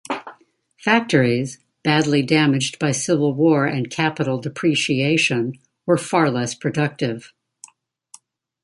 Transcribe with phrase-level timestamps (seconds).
[0.79, 5.53] Factories, badly damaged by civil war and capital depreciation,
[5.85, 7.31] were far less productive.